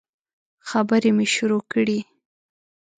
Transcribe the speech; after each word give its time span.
خبري 0.69 1.11
مي 1.17 1.25
شروع 1.35 1.63
کړې! 1.71 1.99